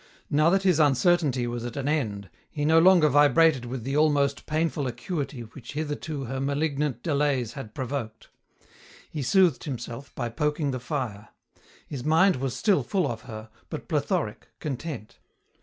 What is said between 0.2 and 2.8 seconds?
Now that his uncertainty was at an end, he no